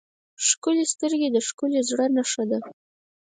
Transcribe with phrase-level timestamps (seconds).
[0.47, 2.59] ښکلي سترګې د ښکلي زړه نښه ده.